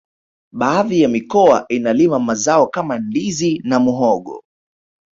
[0.51, 4.43] baadhi ya mikoa inalima mazao kama ndizi na muhogo